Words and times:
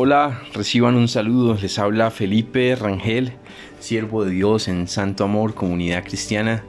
Hola, 0.00 0.42
reciban 0.54 0.94
un 0.94 1.08
saludo. 1.08 1.58
Les 1.60 1.76
habla 1.76 2.12
Felipe 2.12 2.76
Rangel, 2.76 3.32
siervo 3.80 4.24
de 4.24 4.30
Dios 4.30 4.68
en 4.68 4.86
Santo 4.86 5.24
Amor, 5.24 5.54
Comunidad 5.54 6.04
Cristiana. 6.04 6.62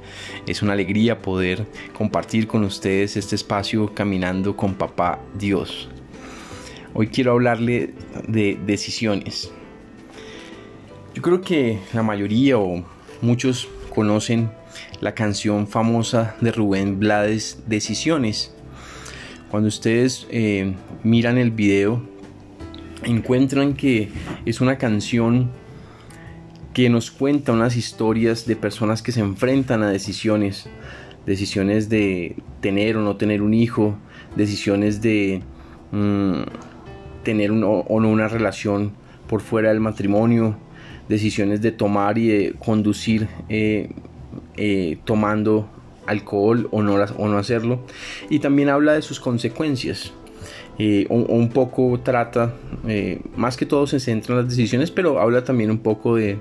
Es 0.48 0.64
una 0.64 0.74
alegría 0.74 1.22
poder 1.22 1.68
compartir 1.94 2.48
con 2.48 2.64
ustedes 2.64 3.18
este 3.18 3.36
espacio 3.36 3.94
caminando 3.94 4.58
con 4.58 4.74
Papá 4.74 5.20
Dios. 5.38 5.90
Hoy 6.96 7.10
quiero 7.10 7.34
hablarle 7.34 7.94
de 8.28 8.58
decisiones. 8.66 9.52
Yo 11.14 11.22
creo 11.22 11.42
que 11.42 11.78
la 11.94 12.02
mayoría 12.02 12.58
o 12.58 12.84
muchos 13.22 13.68
conocen 13.94 14.50
la 15.02 15.14
canción 15.14 15.68
famosa 15.68 16.36
de 16.42 16.52
Rubén 16.52 16.98
Blades, 16.98 17.62
Decisiones. 17.68 18.56
Cuando 19.52 19.68
ustedes 19.68 20.26
eh, 20.32 20.74
miran 21.04 21.38
el 21.38 21.52
video, 21.52 22.02
encuentran 23.04 23.74
que 23.74 24.10
es 24.46 24.62
una 24.62 24.78
canción 24.78 25.52
que 26.74 26.90
nos 26.90 27.12
cuenta 27.12 27.52
unas 27.52 27.76
historias 27.76 28.46
de 28.46 28.56
personas 28.56 29.02
que 29.02 29.12
se 29.12 29.22
enfrentan 29.22 29.84
a 29.84 29.90
decisiones, 29.90 30.70
decisiones 31.26 31.90
de 31.90 32.36
tener 32.62 32.98
o 32.98 33.02
no 33.02 33.16
tener 33.16 33.42
un 33.42 33.54
hijo, 33.54 33.98
decisiones 34.36 35.02
de 35.02 35.42
mm, 35.92 36.42
tener 37.24 37.52
o 37.52 37.56
no 38.00 38.10
una 38.10 38.28
relación 38.28 38.94
por 39.28 39.42
fuera 39.42 39.70
del 39.70 39.80
matrimonio, 39.80 40.58
decisiones 41.08 41.62
de 41.62 41.72
tomar 41.72 42.18
y 42.18 42.28
de 42.28 42.54
conducir 42.54 43.28
eh, 43.50 43.90
eh, 44.56 44.98
tomando 45.06 45.70
alcohol 46.06 46.68
o 46.72 46.82
no, 46.82 46.96
o 46.96 47.28
no 47.28 47.38
hacerlo. 47.38 47.82
Y 48.30 48.40
también 48.40 48.70
habla 48.70 48.94
de 48.94 49.02
sus 49.02 49.20
consecuencias. 49.20 50.14
Un, 50.80 51.50
poco 51.54 52.00
trata, 52.00 52.54
eh, 52.88 53.22
más 53.36 53.58
que 53.58 53.66
todo 53.66 53.86
se 53.86 54.00
centra 54.00 54.36
en 54.36 54.42
las 54.42 54.50
decisiones, 54.50 54.92
pero 54.92 55.20
habla 55.20 55.44
también 55.44 55.72
un 55.72 55.80
poco 55.80 56.16
de 56.16 56.38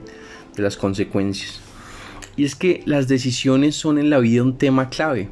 las 0.56 0.76
consecuencias. 0.76 1.60
Y 2.36 2.44
es 2.44 2.54
que 2.54 2.82
las 2.84 3.08
decisiones 3.08 3.74
son 3.74 3.98
en 3.98 4.10
la 4.10 4.20
vida 4.20 4.44
un 4.44 4.56
tema 4.56 4.90
clave. 4.90 5.28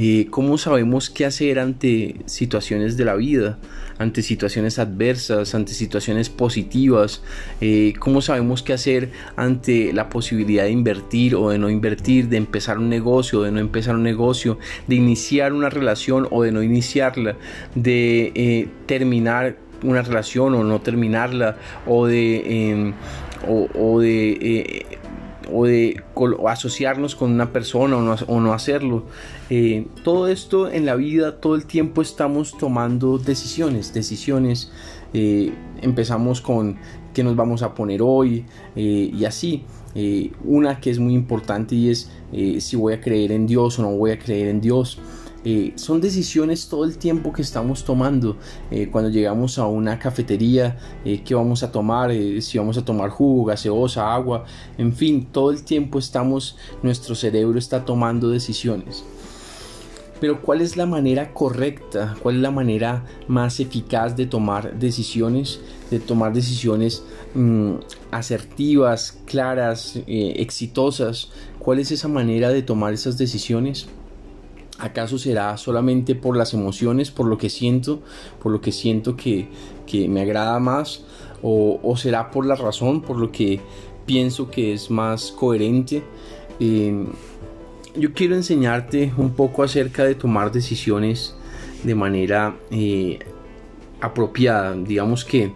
Eh, 0.00 0.28
cómo 0.30 0.58
sabemos 0.58 1.10
qué 1.10 1.26
hacer 1.26 1.58
ante 1.58 2.14
situaciones 2.26 2.96
de 2.96 3.04
la 3.04 3.16
vida, 3.16 3.58
ante 3.98 4.22
situaciones 4.22 4.78
adversas, 4.78 5.56
ante 5.56 5.72
situaciones 5.72 6.30
positivas, 6.30 7.20
eh, 7.60 7.94
cómo 7.98 8.22
sabemos 8.22 8.62
qué 8.62 8.74
hacer 8.74 9.10
ante 9.34 9.92
la 9.92 10.08
posibilidad 10.08 10.62
de 10.62 10.70
invertir 10.70 11.34
o 11.34 11.50
de 11.50 11.58
no 11.58 11.68
invertir, 11.68 12.28
de 12.28 12.36
empezar 12.36 12.78
un 12.78 12.88
negocio, 12.88 13.42
de 13.42 13.50
no 13.50 13.58
empezar 13.58 13.96
un 13.96 14.04
negocio, 14.04 14.60
de 14.86 14.94
iniciar 14.94 15.52
una 15.52 15.68
relación 15.68 16.28
o 16.30 16.44
de 16.44 16.52
no 16.52 16.62
iniciarla, 16.62 17.34
de 17.74 18.30
eh, 18.36 18.68
terminar 18.86 19.56
una 19.82 20.02
relación 20.02 20.54
o 20.54 20.62
no 20.62 20.80
terminarla, 20.80 21.56
o 21.86 22.06
de, 22.06 22.70
em, 22.70 22.92
o 23.48 23.98
de 23.98 24.86
o 25.52 25.66
de 25.66 26.02
asociarnos 26.46 27.14
con 27.14 27.32
una 27.32 27.52
persona 27.52 27.96
o 27.96 28.40
no, 28.40 28.52
hacerlo. 28.52 29.04
Eh, 29.50 29.86
todo 30.04 30.28
esto 30.28 30.70
en 30.70 30.86
la 30.86 30.94
vida, 30.94 31.40
todo 31.40 31.54
el 31.54 31.64
tiempo 31.64 32.02
estamos 32.02 32.56
tomando 32.56 33.18
decisiones, 33.18 33.92
decisiones. 33.92 34.70
Eh, 35.14 35.52
empezamos 35.80 36.40
con 36.40 36.76
qué 37.14 37.24
nos 37.24 37.34
vamos 37.34 37.62
a 37.62 37.74
poner 37.74 38.00
hoy 38.02 38.44
eh, 38.76 39.10
y 39.12 39.24
así. 39.24 39.64
una 40.44 40.78
que 40.80 40.90
es 40.90 40.98
muy 40.98 41.14
importante 41.14 41.74
y 41.74 41.90
es 41.90 42.10
si 42.58 42.76
voy 42.76 42.92
a 42.92 43.00
creer 43.00 43.32
en 43.32 43.46
Dios 43.46 43.78
o 43.78 43.82
no 43.82 43.90
voy 43.96 44.12
a 44.12 44.18
creer 44.18 44.48
en 44.48 44.60
Dios. 44.60 45.00
Eh, 45.50 45.72
son 45.76 46.02
decisiones 46.02 46.68
todo 46.68 46.84
el 46.84 46.98
tiempo 46.98 47.32
que 47.32 47.40
estamos 47.40 47.82
tomando. 47.82 48.36
Eh, 48.70 48.90
cuando 48.92 49.08
llegamos 49.08 49.58
a 49.58 49.66
una 49.66 49.98
cafetería, 49.98 50.76
eh, 51.06 51.22
¿qué 51.24 51.34
vamos 51.34 51.62
a 51.62 51.72
tomar? 51.72 52.10
si 52.40 52.58
vamos 52.58 52.76
a 52.76 52.84
tomar 52.84 53.08
jugo, 53.08 53.46
gaseosa, 53.46 54.12
agua, 54.14 54.44
en 54.76 54.92
fin, 54.92 55.26
todo 55.32 55.50
el 55.50 55.62
tiempo 55.62 55.98
estamos, 55.98 56.58
nuestro 56.82 57.14
cerebro 57.14 57.58
está 57.58 57.86
tomando 57.86 58.28
decisiones. 58.28 59.04
Pero 60.20 60.42
¿cuál 60.42 60.60
es 60.60 60.76
la 60.76 60.84
manera 60.84 61.32
correcta? 61.32 62.14
¿Cuál 62.22 62.36
es 62.36 62.42
la 62.42 62.50
manera 62.50 63.06
más 63.26 63.58
eficaz 63.58 64.16
de 64.16 64.26
tomar 64.26 64.78
decisiones? 64.78 65.60
De 65.90 65.98
tomar 65.98 66.34
decisiones 66.34 67.04
mm, 67.34 67.76
asertivas, 68.10 69.18
claras, 69.24 69.98
exitosas. 70.06 71.30
¿Cuál 71.58 71.78
es 71.78 71.90
esa 71.90 72.08
manera 72.08 72.50
de 72.50 72.60
tomar 72.60 72.92
esas 72.92 73.16
decisiones? 73.16 73.88
¿Acaso 74.78 75.18
será 75.18 75.56
solamente 75.56 76.14
por 76.14 76.36
las 76.36 76.54
emociones, 76.54 77.10
por 77.10 77.26
lo 77.26 77.36
que 77.36 77.50
siento, 77.50 78.00
por 78.40 78.52
lo 78.52 78.60
que 78.60 78.70
siento 78.70 79.16
que, 79.16 79.48
me 80.08 80.20
agrada 80.20 80.58
más? 80.60 81.04
O, 81.42 81.96
será 81.96 82.30
por 82.30 82.46
la 82.46 82.54
razón, 82.54 83.02
por 83.02 83.16
lo 83.16 83.32
que 83.32 83.60
pienso 84.06 84.50
que 84.50 84.72
es 84.72 84.90
más 84.90 85.32
coherente? 85.32 86.02
Eh, 86.60 87.06
yo 87.96 88.12
quiero 88.12 88.36
enseñarte 88.36 89.12
un 89.16 89.30
poco 89.30 89.64
acerca 89.64 90.04
de 90.04 90.14
tomar 90.14 90.52
decisiones 90.52 91.34
de 91.82 91.94
manera 91.96 92.56
eh, 92.70 93.18
apropiada. 94.00 94.76
Digamos 94.76 95.24
que 95.24 95.52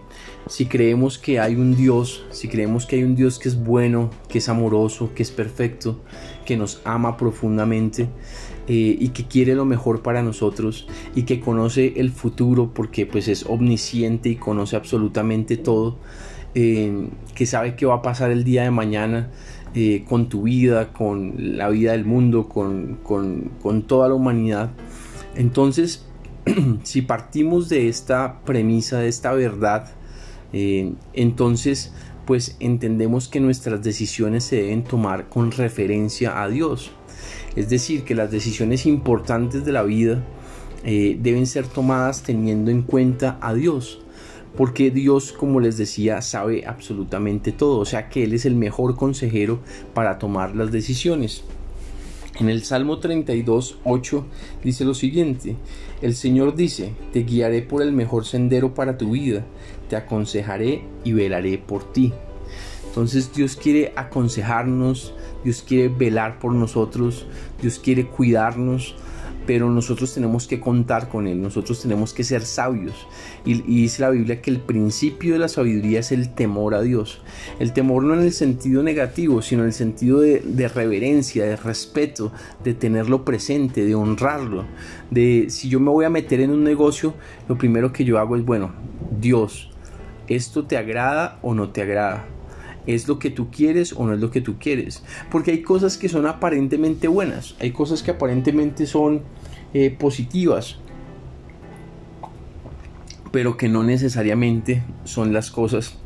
si 0.47 0.65
creemos 0.65 1.17
que 1.17 1.39
hay 1.39 1.55
un 1.55 1.75
Dios, 1.75 2.25
si 2.31 2.49
creemos 2.49 2.85
que 2.85 2.97
hay 2.97 3.03
un 3.03 3.15
Dios 3.15 3.39
que 3.39 3.47
es 3.47 3.63
bueno, 3.63 4.09
que 4.27 4.39
es 4.39 4.49
amoroso, 4.49 5.11
que 5.15 5.23
es 5.23 5.31
perfecto, 5.31 6.01
que 6.45 6.57
nos 6.57 6.81
ama 6.83 7.15
profundamente 7.15 8.09
eh, 8.67 8.95
y 8.97 9.09
que 9.09 9.25
quiere 9.25 9.55
lo 9.55 9.65
mejor 9.65 10.01
para 10.01 10.23
nosotros 10.23 10.87
y 11.15 11.23
que 11.23 11.41
conoce 11.41 11.95
el 11.97 12.11
futuro 12.11 12.71
porque 12.73 13.05
pues 13.05 13.27
es 13.27 13.45
omnisciente 13.45 14.29
y 14.29 14.35
conoce 14.35 14.77
absolutamente 14.77 15.57
todo, 15.57 15.97
eh, 16.55 17.09
que 17.35 17.45
sabe 17.45 17.75
qué 17.75 17.85
va 17.85 17.95
a 17.95 18.01
pasar 18.01 18.31
el 18.31 18.43
día 18.43 18.63
de 18.63 18.71
mañana. 18.71 19.29
Eh, 19.75 20.05
con 20.07 20.29
tu 20.29 20.43
vida, 20.43 20.93
con 20.93 21.57
la 21.57 21.67
vida 21.69 21.93
del 21.93 22.05
mundo, 22.05 22.47
con, 22.47 22.99
con, 23.01 23.49
con 23.59 23.81
toda 23.81 24.07
la 24.07 24.13
humanidad. 24.13 24.69
Entonces, 25.35 26.05
si 26.83 27.01
partimos 27.01 27.69
de 27.69 27.87
esta 27.87 28.41
premisa, 28.45 28.99
de 28.99 29.07
esta 29.07 29.33
verdad, 29.33 29.89
entonces 30.51 31.91
pues 32.25 32.55
entendemos 32.59 33.27
que 33.27 33.39
nuestras 33.39 33.81
decisiones 33.83 34.43
se 34.43 34.57
deben 34.57 34.83
tomar 34.83 35.29
con 35.29 35.51
referencia 35.51 36.41
a 36.41 36.47
Dios. 36.47 36.91
Es 37.55 37.69
decir, 37.69 38.03
que 38.03 38.15
las 38.15 38.31
decisiones 38.31 38.85
importantes 38.85 39.65
de 39.65 39.71
la 39.71 39.83
vida 39.83 40.23
eh, 40.83 41.17
deben 41.21 41.47
ser 41.47 41.67
tomadas 41.67 42.23
teniendo 42.23 42.71
en 42.71 42.81
cuenta 42.81 43.37
a 43.41 43.53
Dios. 43.53 43.99
Porque 44.57 44.91
Dios, 44.91 45.31
como 45.33 45.59
les 45.59 45.77
decía, 45.77 46.21
sabe 46.21 46.65
absolutamente 46.65 47.51
todo. 47.51 47.79
O 47.79 47.85
sea 47.85 48.09
que 48.09 48.23
Él 48.23 48.33
es 48.33 48.45
el 48.45 48.55
mejor 48.55 48.95
consejero 48.95 49.59
para 49.93 50.19
tomar 50.19 50.55
las 50.55 50.71
decisiones. 50.71 51.43
En 52.39 52.49
el 52.49 52.63
Salmo 52.63 52.97
32, 52.97 53.77
8 53.83 54.25
dice 54.63 54.85
lo 54.85 54.95
siguiente, 54.95 55.55
el 56.01 56.15
Señor 56.15 56.55
dice, 56.55 56.93
te 57.11 57.21
guiaré 57.21 57.61
por 57.61 57.83
el 57.83 57.91
mejor 57.91 58.25
sendero 58.25 58.73
para 58.73 58.97
tu 58.97 59.11
vida, 59.11 59.45
te 59.87 59.95
aconsejaré 59.95 60.81
y 61.03 61.13
velaré 61.13 61.59
por 61.59 61.93
ti. 61.93 62.11
Entonces 62.93 63.33
Dios 63.33 63.55
quiere 63.55 63.91
aconsejarnos, 63.95 65.15
Dios 65.43 65.65
quiere 65.67 65.89
velar 65.89 66.37
por 66.37 66.53
nosotros, 66.53 67.25
Dios 67.59 67.79
quiere 67.79 68.05
cuidarnos, 68.05 68.93
pero 69.47 69.67
nosotros 69.71 70.13
tenemos 70.13 70.45
que 70.45 70.59
contar 70.59 71.09
con 71.09 71.25
Él, 71.25 71.41
nosotros 71.41 71.81
tenemos 71.81 72.13
que 72.13 72.23
ser 72.23 72.43
sabios. 72.43 73.07
Y, 73.45 73.63
dice 73.63 74.03
la 74.03 74.11
Biblia 74.11 74.43
que 74.43 74.51
el 74.51 74.59
principio 74.59 75.33
de 75.33 75.39
la 75.39 75.47
sabiduría 75.47 76.01
es 76.01 76.11
el 76.11 76.35
temor 76.35 76.75
a 76.75 76.83
Dios. 76.83 77.23
El 77.57 77.73
temor 77.73 78.03
no 78.03 78.13
en 78.13 78.19
el 78.21 78.31
sentido 78.31 78.83
negativo, 78.83 79.41
sino 79.41 79.63
en 79.63 79.69
el 79.69 79.73
sentido 79.73 80.19
de, 80.19 80.41
de 80.41 80.67
reverencia, 80.67 81.45
de 81.45 81.55
respeto, 81.55 82.31
de 82.63 82.75
tenerlo 82.75 83.25
presente, 83.25 83.85
de 83.85 83.95
honrarlo. 83.95 84.65
De 85.09 85.47
si 85.49 85.67
yo 85.67 85.79
me 85.79 85.89
voy 85.89 86.05
a 86.05 86.11
meter 86.11 86.41
en 86.41 86.51
un 86.51 86.63
negocio, 86.63 87.15
lo 87.49 87.57
primero 87.57 87.91
que 87.91 88.05
yo 88.05 88.19
hago 88.19 88.35
es, 88.35 88.45
bueno, 88.45 88.71
Dios, 89.19 89.71
¿esto 90.27 90.67
te 90.67 90.77
agrada 90.77 91.39
o 91.41 91.55
no 91.55 91.69
te 91.71 91.81
agrada? 91.81 92.27
¿Es 92.85 93.07
lo 93.07 93.19
que 93.19 93.29
tú 93.29 93.49
quieres 93.49 93.93
o 93.93 94.05
no 94.05 94.13
es 94.13 94.19
lo 94.19 94.31
que 94.31 94.41
tú 94.41 94.55
quieres? 94.59 95.03
Porque 95.31 95.51
hay 95.51 95.61
cosas 95.61 95.97
que 95.97 96.09
son 96.09 96.25
aparentemente 96.25 97.07
buenas, 97.07 97.55
hay 97.59 97.71
cosas 97.71 98.03
que 98.03 98.11
aparentemente 98.11 98.85
son 98.85 99.21
eh, 99.73 99.89
positivas, 99.89 100.77
pero 103.31 103.57
que 103.57 103.69
no 103.69 103.83
necesariamente 103.83 104.83
son 105.05 105.33
las 105.33 105.49
cosas 105.49 105.97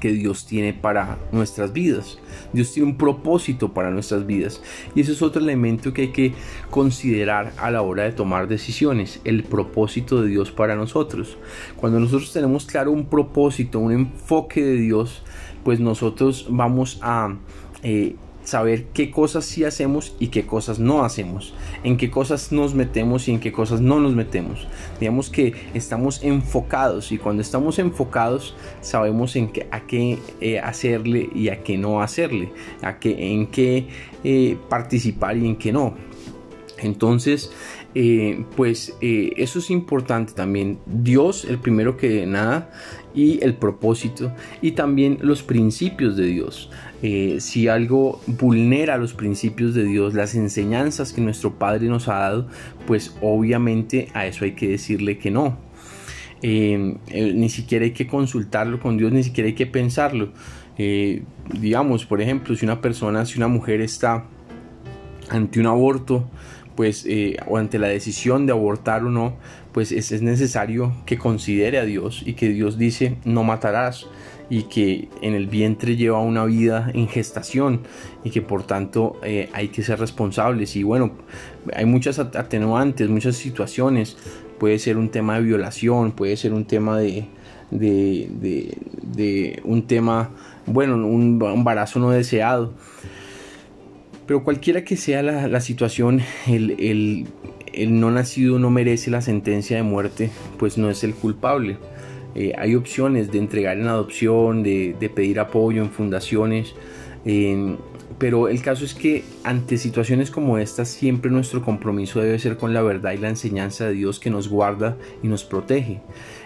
que 0.00 0.12
Dios 0.12 0.46
tiene 0.46 0.72
para 0.72 1.18
nuestras 1.30 1.72
vidas. 1.72 2.18
Dios 2.52 2.72
tiene 2.72 2.88
un 2.88 2.96
propósito 2.96 3.72
para 3.72 3.90
nuestras 3.90 4.26
vidas. 4.26 4.60
Y 4.94 5.02
ese 5.02 5.12
es 5.12 5.22
otro 5.22 5.40
elemento 5.40 5.92
que 5.92 6.02
hay 6.02 6.12
que 6.12 6.32
considerar 6.70 7.52
a 7.58 7.70
la 7.70 7.82
hora 7.82 8.04
de 8.04 8.12
tomar 8.12 8.48
decisiones, 8.48 9.20
el 9.24 9.44
propósito 9.44 10.22
de 10.22 10.28
Dios 10.28 10.50
para 10.50 10.74
nosotros. 10.74 11.36
Cuando 11.76 12.00
nosotros 12.00 12.32
tenemos 12.32 12.64
claro 12.64 12.90
un 12.90 13.06
propósito, 13.06 13.78
un 13.78 13.92
enfoque 13.92 14.64
de 14.64 14.76
Dios, 14.76 15.22
pues 15.64 15.80
nosotros 15.80 16.46
vamos 16.50 16.98
a... 17.02 17.36
Eh, 17.82 18.16
saber 18.44 18.86
qué 18.86 19.10
cosas 19.10 19.44
sí 19.44 19.64
hacemos 19.64 20.16
y 20.18 20.28
qué 20.28 20.44
cosas 20.44 20.78
no 20.78 21.04
hacemos, 21.04 21.54
en 21.84 21.96
qué 21.96 22.10
cosas 22.10 22.52
nos 22.52 22.74
metemos 22.74 23.28
y 23.28 23.32
en 23.32 23.40
qué 23.40 23.52
cosas 23.52 23.80
no 23.80 24.00
nos 24.00 24.14
metemos. 24.14 24.66
Digamos 24.98 25.30
que 25.30 25.54
estamos 25.74 26.22
enfocados 26.24 27.12
y 27.12 27.18
cuando 27.18 27.42
estamos 27.42 27.78
enfocados 27.78 28.54
sabemos 28.80 29.36
en 29.36 29.48
qué, 29.48 29.68
a 29.70 29.86
qué 29.86 30.18
eh, 30.40 30.58
hacerle 30.58 31.30
y 31.34 31.48
a 31.48 31.62
qué 31.62 31.78
no 31.78 32.02
hacerle, 32.02 32.52
a 32.82 32.98
qué, 32.98 33.32
en 33.32 33.46
qué 33.46 33.86
eh, 34.24 34.56
participar 34.68 35.36
y 35.36 35.46
en 35.46 35.56
qué 35.56 35.72
no. 35.72 35.94
Entonces, 36.78 37.52
eh, 37.94 38.44
pues 38.56 38.96
eso 39.00 39.58
es 39.58 39.70
importante 39.70 40.32
también. 40.32 40.78
Dios, 40.86 41.44
el 41.44 41.58
primero 41.58 41.96
que 41.96 42.26
nada, 42.26 42.70
y 43.14 43.42
el 43.42 43.54
propósito 43.54 44.32
y 44.62 44.72
también 44.72 45.18
los 45.20 45.42
principios 45.42 46.16
de 46.16 46.26
Dios. 46.26 46.70
Eh, 47.02 47.38
si 47.40 47.68
algo 47.68 48.20
vulnera 48.26 48.96
los 48.98 49.14
principios 49.14 49.74
de 49.74 49.84
Dios, 49.84 50.14
las 50.14 50.34
enseñanzas 50.34 51.12
que 51.12 51.20
nuestro 51.20 51.58
Padre 51.58 51.88
nos 51.88 52.08
ha 52.08 52.18
dado, 52.18 52.48
pues 52.86 53.16
obviamente 53.20 54.08
a 54.14 54.26
eso 54.26 54.44
hay 54.44 54.52
que 54.52 54.68
decirle 54.68 55.18
que 55.18 55.30
no. 55.30 55.58
Eh, 56.42 56.96
eh, 57.08 57.32
ni 57.34 57.48
siquiera 57.48 57.84
hay 57.84 57.92
que 57.92 58.06
consultarlo 58.06 58.80
con 58.80 58.96
Dios, 58.96 59.12
ni 59.12 59.22
siquiera 59.22 59.48
hay 59.48 59.54
que 59.54 59.66
pensarlo. 59.66 60.32
digamos, 61.60 62.06
por 62.06 62.22
ejemplo, 62.22 62.56
si 62.56 62.64
una 62.64 62.80
persona, 62.80 63.26
si 63.26 63.36
una 63.36 63.48
mujer 63.48 63.82
está 63.82 64.24
ante 65.28 65.60
un 65.60 65.66
aborto, 65.66 66.30
pues, 66.80 67.06
o 67.46 67.58
ante 67.58 67.78
la 67.78 67.88
decisión 67.88 68.46
de 68.46 68.52
abortar 68.52 69.04
o 69.04 69.10
no, 69.10 69.34
pues 69.72 69.92
es, 69.92 70.12
es 70.12 70.22
necesario 70.22 70.94
que 71.04 71.18
considere 71.18 71.78
a 71.78 71.84
Dios 71.84 72.22
y 72.24 72.32
que 72.32 72.48
Dios 72.48 72.78
dice, 72.78 73.18
no 73.26 73.44
matarás 73.44 74.06
y 74.48 74.62
que 74.62 75.10
en 75.20 75.34
el 75.34 75.46
vientre 75.46 75.96
lleva 75.96 76.20
una 76.20 76.46
vida 76.46 76.90
en 76.94 77.06
gestación 77.06 77.82
y 78.24 78.30
que 78.30 78.40
por 78.40 78.62
tanto 78.62 79.20
eh, 79.22 79.50
hay 79.52 79.68
que 79.68 79.82
ser 79.82 80.00
responsables. 80.00 80.74
Y 80.74 80.82
bueno 80.82 81.12
hay 81.74 81.84
muchas 81.84 82.18
atenuantes 82.18 83.10
muchas 83.10 83.36
situaciones. 83.36 84.16
Puede 84.58 84.78
ser 84.78 84.96
un 84.96 85.10
tema 85.10 85.34
de 85.34 85.42
violación 85.42 86.12
puede 86.12 86.34
ser 86.38 86.54
un 86.54 86.64
tema 86.64 86.98
de, 86.98 87.26
de, 87.70 88.74
de, 89.02 89.60
un 89.64 89.86
tema 89.86 90.30
bueno 90.64 90.94
un 90.94 91.42
embarazo 91.42 91.98
no 91.98 92.08
deseado 92.08 92.72
pero 94.30 94.44
cualquiera 94.44 94.84
que 94.84 94.96
sea 94.96 95.24
la, 95.24 95.60
situación 95.60 96.20
el 96.46 97.26
no 97.88 98.12
nacido 98.12 98.60
no 98.60 98.70
merece 98.70 99.10
la 99.10 99.22
sentencia 99.22 99.76
de 99.76 99.82
muerte 99.82 100.30
pues 100.56 100.78
no 100.78 100.88
es 100.88 101.02
el 101.02 101.14
culpable 101.14 101.76
eh, 102.34 102.52
hay 102.56 102.74
opciones 102.74 103.32
de 103.32 103.38
entregar 103.38 103.78
en 103.78 103.88
adopción, 103.88 104.62
de, 104.62 105.10
pedir 105.14 105.40
apoyo 105.40 105.82
en 105.82 105.90
fundaciones, 105.90 106.74
pero 108.18 108.48
el 108.48 108.62
caso 108.62 108.84
es 108.84 108.94
que 108.94 109.24
ante 109.44 109.78
situaciones 109.78 110.30
como 110.30 110.58
estas 110.58 110.88
siempre 110.88 111.30
nuestro 111.30 111.62
compromiso 111.62 112.20
debe 112.20 112.38
ser 112.38 112.56
con 112.56 112.72
la 112.72 112.82
verdad 112.82 113.12
y 113.12 113.18
la 113.18 113.28
enseñanza 113.28 113.86
de 113.86 113.94
Dios 113.94 114.20
que 114.20 114.30
nos 114.30 114.48
guarda 114.48 114.96
y 115.22 115.28
nos 115.28 115.44
protege. 115.44 116.00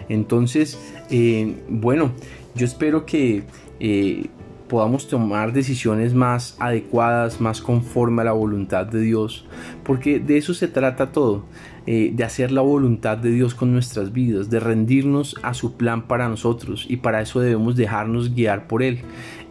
Entonces, 0.09 0.79
eh, 1.11 1.55
bueno, 1.69 2.13
yo 2.55 2.65
espero 2.65 3.05
que 3.05 3.43
eh, 3.79 4.25
podamos 4.67 5.07
tomar 5.07 5.53
decisiones 5.53 6.13
más 6.13 6.55
adecuadas, 6.59 7.39
más 7.41 7.61
conforme 7.61 8.21
a 8.21 8.25
la 8.25 8.31
voluntad 8.31 8.85
de 8.85 9.01
Dios, 9.01 9.45
porque 9.83 10.19
de 10.19 10.37
eso 10.37 10.53
se 10.53 10.67
trata 10.67 11.11
todo. 11.11 11.45
Eh, 11.87 12.13
de 12.15 12.23
hacer 12.23 12.51
la 12.51 12.61
voluntad 12.61 13.15
de 13.15 13.29
Dios 13.29 13.53
con 13.53 13.71
nuestras 13.71 14.11
vidas, 14.11 14.49
de 14.49 14.59
rendirnos 14.59 15.35
a 15.43 15.53
su 15.53 15.77
plan 15.77 16.07
para 16.07 16.27
nosotros 16.27 16.87
y 16.89 16.97
para 16.97 17.21
eso 17.21 17.39
debemos 17.41 17.75
dejarnos 17.75 18.33
guiar 18.33 18.65
por 18.65 18.81
Él. 18.81 19.01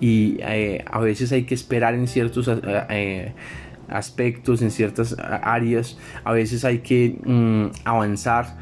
Y 0.00 0.38
eh, 0.40 0.84
a 0.90 0.99
veces 0.99 1.31
hay 1.31 1.44
que 1.44 1.55
esperar 1.55 1.94
en 1.94 2.08
ciertos... 2.08 2.50
Eh, 2.90 3.32
aspectos, 3.87 4.62
en 4.62 4.70
ciertas 4.70 5.14
áreas, 5.19 5.99
a 6.25 6.32
veces 6.32 6.64
hay 6.64 6.78
que 6.78 7.19
mm, 7.22 7.67
avanzar, 7.84 8.56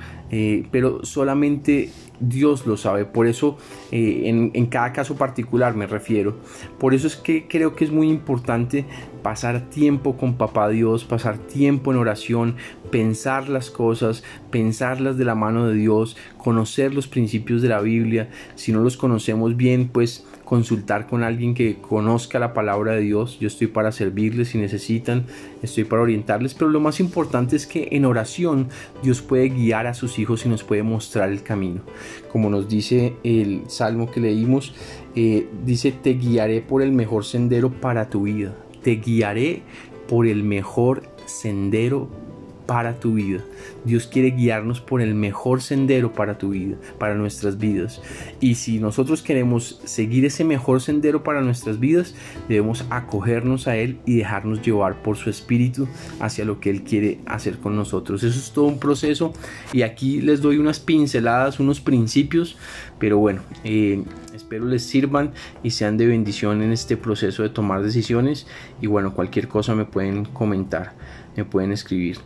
pero 0.70 1.04
solamente 1.04 1.90
Dios 2.22 2.66
lo 2.66 2.76
sabe. 2.76 3.04
Por 3.04 3.26
eso, 3.26 3.58
eh, 3.90 4.22
en, 4.24 4.66
cada 4.66 4.92
caso 4.92 5.16
particular 5.16 5.74
me 5.74 5.86
refiero. 5.86 6.36
Por 6.78 6.94
eso 6.94 7.06
es 7.06 7.16
que 7.16 7.46
creo 7.48 7.74
que 7.74 7.84
es 7.84 7.90
muy 7.90 8.08
importante 8.08 8.86
pasar 9.22 9.68
tiempo 9.68 10.16
con 10.16 10.34
Papá 10.34 10.68
Dios, 10.68 11.04
pasar 11.04 11.38
tiempo 11.38 11.92
en 11.92 11.98
oración, 11.98 12.56
pensar 12.90 13.48
las 13.48 13.70
cosas, 13.70 14.22
pensarlas 14.50 15.18
de 15.18 15.24
la 15.24 15.34
mano 15.34 15.66
de 15.66 15.74
Dios, 15.74 16.16
conocer 16.38 16.94
los 16.94 17.08
principios 17.08 17.60
de 17.60 17.68
la 17.68 17.80
Biblia. 17.80 18.30
Si 18.54 18.72
no 18.72 18.80
los 18.80 18.96
conocemos 18.96 19.56
bien, 19.56 19.88
pues 19.88 20.24
consultar 20.52 21.06
con 21.06 21.22
alguien 21.22 21.54
que 21.54 21.78
conozca 21.78 22.38
la 22.38 22.52
palabra 22.52 22.92
de 22.92 23.00
Dios. 23.00 23.38
Yo 23.40 23.48
estoy 23.48 23.68
para 23.68 23.90
servirles 23.90 24.48
si 24.50 24.58
necesitan, 24.58 25.24
estoy 25.62 25.84
para 25.84 26.02
orientarles, 26.02 26.52
pero 26.52 26.70
lo 26.70 26.78
más 26.78 27.00
importante 27.00 27.56
es 27.56 27.66
que 27.66 27.88
en 27.92 28.04
oración 28.04 28.68
Dios 29.02 29.22
puede 29.22 29.48
guiar 29.48 29.86
a 29.86 29.94
sus 29.94 30.18
hijos 30.18 30.44
y 30.44 30.50
nos 30.50 30.62
puede 30.62 30.82
mostrar 30.82 31.30
el 31.30 31.42
camino. 31.42 31.80
Como 32.30 32.50
nos 32.50 32.68
dice 32.68 33.14
el 33.24 33.62
salmo 33.68 34.10
que 34.10 34.20
leímos, 34.20 34.74
eh, 35.16 35.48
dice, 35.64 35.90
te 35.90 36.10
guiaré 36.10 36.60
por 36.60 36.82
el 36.82 36.92
mejor 36.92 37.24
sendero 37.24 37.70
para 37.70 38.10
tu 38.10 38.24
vida. 38.24 38.54
Te 38.82 38.96
guiaré 38.96 39.62
por 40.06 40.26
el 40.26 40.42
mejor 40.42 41.04
sendero 41.24 42.10
para 42.66 42.98
tu 43.00 43.14
vida. 43.14 43.40
Dios 43.84 44.06
quiere 44.06 44.30
guiarnos 44.30 44.80
por 44.80 45.02
el 45.02 45.14
mejor 45.14 45.62
sendero 45.62 46.12
para 46.12 46.38
tu 46.38 46.50
vida, 46.50 46.76
para 46.98 47.14
nuestras 47.14 47.58
vidas. 47.58 48.00
Y 48.40 48.56
si 48.56 48.78
nosotros 48.78 49.22
queremos 49.22 49.80
seguir 49.84 50.24
ese 50.24 50.44
mejor 50.44 50.80
sendero 50.80 51.22
para 51.22 51.40
nuestras 51.40 51.80
vidas, 51.80 52.14
debemos 52.48 52.84
acogernos 52.90 53.68
a 53.68 53.76
Él 53.76 53.98
y 54.06 54.16
dejarnos 54.16 54.62
llevar 54.62 55.02
por 55.02 55.16
su 55.16 55.30
espíritu 55.30 55.88
hacia 56.20 56.44
lo 56.44 56.60
que 56.60 56.70
Él 56.70 56.82
quiere 56.82 57.18
hacer 57.26 57.58
con 57.58 57.76
nosotros. 57.76 58.22
Eso 58.22 58.38
es 58.38 58.52
todo 58.52 58.66
un 58.66 58.78
proceso 58.78 59.32
y 59.72 59.82
aquí 59.82 60.20
les 60.20 60.40
doy 60.40 60.58
unas 60.58 60.80
pinceladas, 60.80 61.60
unos 61.60 61.80
principios, 61.80 62.56
pero 62.98 63.18
bueno, 63.18 63.42
eh, 63.64 64.02
espero 64.34 64.66
les 64.66 64.82
sirvan 64.82 65.32
y 65.62 65.70
sean 65.70 65.96
de 65.96 66.06
bendición 66.06 66.62
en 66.62 66.72
este 66.72 66.96
proceso 66.96 67.42
de 67.42 67.48
tomar 67.48 67.82
decisiones. 67.82 68.46
Y 68.80 68.86
bueno, 68.86 69.14
cualquier 69.14 69.48
cosa 69.48 69.74
me 69.74 69.84
pueden 69.84 70.24
comentar, 70.24 70.92
me 71.36 71.44
pueden 71.44 71.72
escribir. 71.72 72.18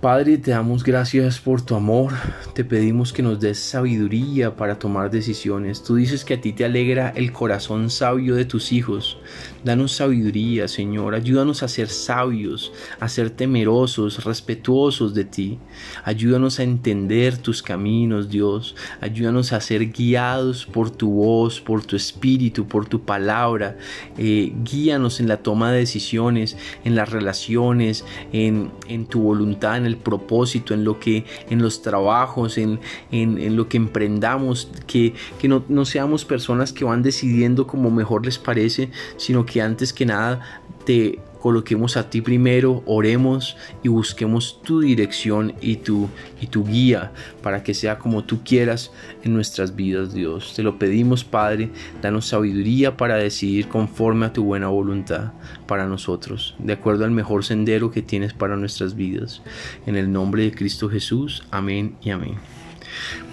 Padre, 0.00 0.38
te 0.38 0.52
damos 0.52 0.82
gracias 0.82 1.40
por 1.40 1.60
tu 1.60 1.74
amor, 1.74 2.14
te 2.54 2.64
pedimos 2.64 3.12
que 3.12 3.22
nos 3.22 3.38
des 3.38 3.58
sabiduría 3.58 4.56
para 4.56 4.78
tomar 4.78 5.10
decisiones. 5.10 5.84
Tú 5.84 5.96
dices 5.96 6.24
que 6.24 6.32
a 6.32 6.40
ti 6.40 6.54
te 6.54 6.64
alegra 6.64 7.12
el 7.14 7.32
corazón 7.32 7.90
sabio 7.90 8.34
de 8.34 8.46
tus 8.46 8.72
hijos. 8.72 9.18
Danos 9.62 9.92
sabiduría, 9.92 10.68
Señor, 10.68 11.14
ayúdanos 11.14 11.62
a 11.62 11.68
ser 11.68 11.88
sabios, 11.88 12.72
a 12.98 13.10
ser 13.10 13.28
temerosos, 13.28 14.24
respetuosos 14.24 15.12
de 15.12 15.26
ti. 15.26 15.58
Ayúdanos 16.02 16.60
a 16.60 16.62
entender 16.62 17.36
tus 17.36 17.62
caminos, 17.62 18.30
Dios. 18.30 18.76
Ayúdanos 19.02 19.52
a 19.52 19.60
ser 19.60 19.92
guiados 19.92 20.64
por 20.64 20.90
tu 20.90 21.10
voz, 21.10 21.60
por 21.60 21.84
tu 21.84 21.94
espíritu, 21.94 22.66
por 22.66 22.88
tu 22.88 23.02
palabra. 23.02 23.76
Eh, 24.16 24.54
guíanos 24.64 25.20
en 25.20 25.28
la 25.28 25.42
toma 25.42 25.70
de 25.72 25.80
decisiones, 25.80 26.56
en 26.84 26.94
las 26.94 27.10
relaciones, 27.10 28.06
en, 28.32 28.70
en 28.88 29.04
tu 29.04 29.20
voluntad, 29.20 29.89
el 29.90 29.96
propósito, 29.96 30.74
en 30.74 30.84
lo 30.84 30.98
que, 30.98 31.24
en 31.50 31.60
los 31.60 31.82
trabajos, 31.82 32.58
en, 32.58 32.80
en, 33.10 33.56
lo 33.56 33.68
que 33.68 33.76
emprendamos, 33.76 34.70
que, 34.86 35.14
que 35.38 35.48
no, 35.48 35.64
no 35.68 35.84
seamos 35.84 36.24
personas 36.24 36.72
que 36.72 36.84
van 36.84 37.02
decidiendo 37.02 37.66
como 37.66 37.90
mejor 37.90 38.24
les 38.24 38.38
parece, 38.38 38.90
sino 39.16 39.44
que 39.44 39.60
antes 39.60 39.92
que 39.92 40.06
nada 40.06 40.40
te 40.84 41.18
coloquemos 41.40 41.96
a 41.96 42.10
ti 42.10 42.20
primero, 42.20 42.82
oremos 42.86 43.56
y 43.82 43.88
busquemos 43.88 44.60
tu 44.62 44.80
dirección 44.80 45.54
y 45.60 45.76
tu, 45.76 46.08
y 46.40 46.46
tu 46.46 46.64
guía 46.64 47.12
para 47.42 47.62
que 47.62 47.74
sea 47.74 47.98
como 47.98 48.24
tú 48.24 48.42
quieras 48.44 48.92
en 49.24 49.34
nuestras 49.34 49.74
vidas, 49.74 50.12
Dios. 50.12 50.54
Te 50.54 50.62
lo 50.62 50.78
pedimos, 50.78 51.24
Padre, 51.24 51.70
danos 52.02 52.26
sabiduría 52.26 52.96
para 52.96 53.16
decidir 53.16 53.68
conforme 53.68 54.26
a 54.26 54.32
tu 54.32 54.44
buena 54.44 54.68
voluntad 54.68 55.32
para 55.66 55.86
nosotros, 55.86 56.54
de 56.58 56.74
acuerdo 56.74 57.04
al 57.04 57.10
mejor 57.10 57.44
sendero 57.44 57.90
que 57.90 58.02
tienes 58.02 58.34
para 58.34 58.56
nuestras 58.56 58.94
vidas. 58.94 59.42
En 59.86 59.96
el 59.96 60.12
nombre 60.12 60.44
de 60.44 60.52
Cristo 60.52 60.88
Jesús, 60.88 61.42
amén 61.50 61.96
y 62.02 62.10
amén. 62.10 62.34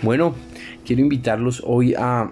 Bueno, 0.01 0.35
quiero 0.85 1.01
invitarlos 1.01 1.61
hoy 1.65 1.93
a 1.95 2.31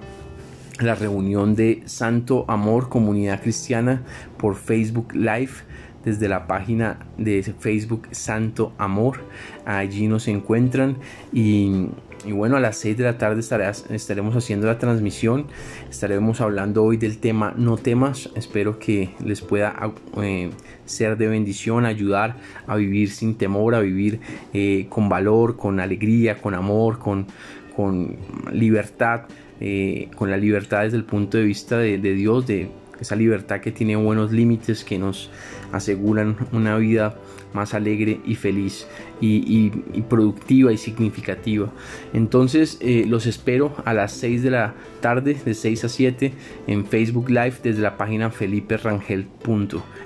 la 0.81 0.95
reunión 0.95 1.55
de 1.55 1.83
Santo 1.85 2.45
Amor 2.47 2.89
Comunidad 2.89 3.41
Cristiana 3.41 4.03
por 4.37 4.55
Facebook 4.55 5.13
Live 5.13 5.51
desde 6.03 6.29
la 6.29 6.47
página 6.47 6.99
de 7.17 7.43
Facebook 7.43 8.07
Santo 8.11 8.73
Amor. 8.77 9.19
Allí 9.65 10.07
nos 10.07 10.27
encuentran 10.27 10.97
y, 11.33 11.87
bueno, 12.31 12.57
a 12.57 12.59
las 12.59 12.77
6 12.77 12.97
de 12.97 13.03
la 13.03 13.17
tarde 13.17 13.41
estaremos 13.89 14.35
haciendo 14.35 14.67
la 14.67 14.77
transmisión. 14.77 15.47
Estaremos 15.89 16.41
hablando 16.41 16.83
hoy 16.83 16.97
del 16.97 17.17
tema 17.17 17.53
No 17.57 17.77
temas. 17.77 18.29
Espero 18.35 18.77
que 18.77 19.09
les 19.23 19.41
pueda 19.41 19.75
eh, 20.21 20.51
ser 20.85 21.17
de 21.17 21.27
bendición, 21.27 21.85
ayudar 21.85 22.37
a 22.67 22.75
vivir 22.75 23.09
sin 23.09 23.35
temor, 23.35 23.75
a 23.75 23.79
vivir 23.79 24.19
eh, 24.53 24.85
con 24.89 25.09
valor, 25.09 25.57
con 25.57 25.79
alegría, 25.79 26.39
con 26.39 26.53
amor, 26.53 26.99
con, 26.99 27.25
con 27.75 28.15
libertad. 28.51 29.21
Eh, 29.61 30.09
con 30.15 30.29
la 30.29 30.37
libertad 30.37 30.83
desde 30.83 30.97
el 30.97 31.05
punto 31.05 31.37
de 31.37 31.43
vista 31.43 31.77
de, 31.77 31.97
Dios, 31.97 32.45
de 32.45 32.69
esa 32.99 33.15
libertad 33.15 33.61
que 33.61 33.71
tiene 33.71 33.95
buenos 33.95 34.31
límites 34.31 34.83
que 34.83 34.97
nos 34.97 35.29
aseguran 35.71 36.35
una 36.51 36.77
vida 36.77 37.15
más 37.55 37.73
alegre 37.73 38.19
y 38.25 38.35
feliz 38.35 38.87
y, 39.21 39.71
productiva 40.09 40.71
y 40.71 40.77
significativa. 40.77 41.71
Entonces 42.13 42.77
eh, 42.81 43.05
los 43.07 43.25
espero 43.25 43.73
a 43.85 43.93
las 43.93 44.11
6 44.13 44.43
de 44.43 44.51
la 44.51 44.75
tarde, 45.01 45.35
de 45.45 45.53
6 45.53 45.85
a 45.85 45.89
7, 45.89 46.33
en 46.67 46.85
Facebook 46.85 47.29
Live 47.29 47.55
desde 47.63 47.81
la 47.81 47.97
página 47.97 48.29
Felipe 48.29 48.77
Rangel. 48.77 49.27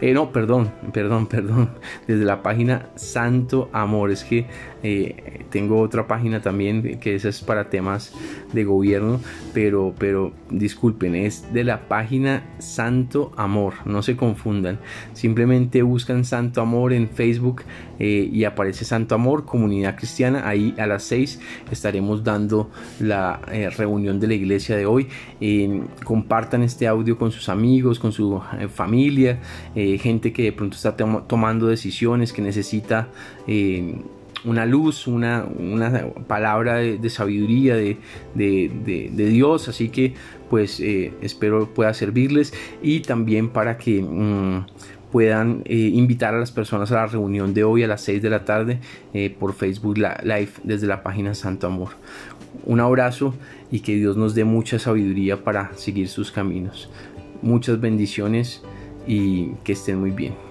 Eh, 0.01 0.13
no, 0.13 0.32
perdón, 0.32 0.72
perdón, 0.94 1.27
perdón, 1.29 1.70
desde 2.08 2.25
la 2.25 2.44
página 2.44 2.89
Santo 2.96 3.70
Amor. 3.74 4.12
Es 4.12 4.24
que 4.24 4.46
eh, 4.84 5.46
tengo 5.50 5.79
otra 5.79 6.08
página 6.08 6.41
también 6.41 7.00
que 7.00 7.15
esa 7.15 7.29
es 7.29 7.41
para 7.41 7.70
temas 7.70 8.13
de 8.53 8.63
gobierno, 8.63 9.20
pero, 9.53 9.94
pero 9.98 10.34
disculpen, 10.50 11.15
es 11.15 11.53
de 11.53 11.63
la 11.63 11.88
página 11.88 12.44
Santo 12.60 13.32
Amor, 13.38 13.74
no 13.86 14.01
se 14.01 14.15
confundan. 14.15 14.79
Simplemente 15.13 15.82
buscan 15.82 16.25
Santo 16.25 16.62
Amor 16.62 16.94
en 16.94 17.10
Facebook 17.10 17.38
eh, 18.00 18.29
y 18.31 18.43
aparece 18.43 18.86
Santo 18.86 19.15
Amor, 19.15 19.46
Comunidad 19.46 19.96
Cristiana. 19.96 20.48
Ahí 20.48 20.74
a 20.77 20.88
las 20.88 21.03
6 21.03 21.39
estaremos 21.72 22.24
dando 22.24 22.69
la 23.00 23.41
eh, 23.51 23.69
reunión 23.69 24.19
de 24.19 24.27
la 24.27 24.34
iglesia 24.34 24.75
de 24.75 24.86
hoy. 24.86 25.08
compartan 26.03 26.63
este 26.63 26.88
audio 26.88 27.17
con 27.17 27.31
sus 27.31 27.50
amigos, 27.50 28.00
con 28.00 28.12
su 28.12 28.41
eh, 28.60 28.67
familia, 28.67 29.39
gente 29.75 30.31
que 30.34 30.43
de 30.43 30.51
pronto 30.51 30.75
está 30.75 30.96
tomando 30.96 31.67
decisiones, 31.67 32.34
que 32.34 32.41
necesita 32.41 33.08
una 34.46 34.65
luz, 34.65 35.08
una, 35.08 35.46
una 35.46 36.08
palabra 36.27 36.75
de, 36.75 37.10
sabiduría 37.10 37.75
de, 37.75 37.98
Dios. 39.13 39.67
Así 39.67 39.89
que 39.89 40.13
pues 40.50 40.79
espero 40.79 41.67
pueda 41.74 41.93
servirles 41.93 42.53
y 42.81 43.01
también 43.01 43.50
para 43.50 43.77
que... 43.77 44.01
Mm, 44.01 44.65
puedan 45.12 45.62
eh, 45.66 45.75
invitar 45.75 46.34
a 46.34 46.39
las 46.39 46.51
personas 46.51 46.92
a 46.92 46.96
la 46.96 47.08
reunión 47.08 47.54
de 47.54 47.63
hoy 47.63 47.84
a 47.84 47.88
las 47.88 48.01
6 48.01 48.22
de 48.22 48.30
la 48.30 48.46
tarde 48.46 48.80
eh, 49.13 49.36
por 49.38 49.54
Facebook 49.54 49.98
Live 49.98 50.51
desde 50.63 50.88
la 50.88 51.04
página 51.04 51.34
Santo 51.34 51.68
Amor. 51.68 51.89
Un 52.66 52.80
abrazo 52.80 53.34
y 53.72 53.82
que 53.82 53.96
Dios 53.96 54.18
nos 54.18 54.36
dé 54.36 54.44
mucha 54.44 54.80
sabiduría 54.80 55.44
para 55.44 55.72
seguir 55.75 56.08
sus 56.08 56.32
caminos. 56.32 56.89
Muchas 57.42 57.80
bendiciones 57.80 58.63
y 59.08 59.51
que 59.63 59.74
estén 59.74 60.00
muy 60.00 60.12
bien. 60.12 60.49